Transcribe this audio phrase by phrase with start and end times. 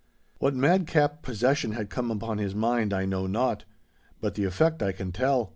[0.39, 3.65] What madcap possession had come upon his mind, I know not.
[4.19, 5.49] But the effect I can tell.